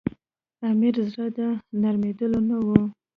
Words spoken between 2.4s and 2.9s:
نه وو.